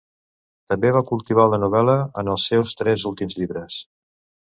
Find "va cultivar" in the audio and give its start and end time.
0.95-1.45